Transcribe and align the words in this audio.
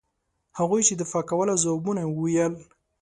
هغوی 0.59 0.81
چې 0.87 0.93
دفاع 1.01 1.23
کوله 1.31 1.53
ځوابونه 1.63 2.01
وویل. 2.07 2.53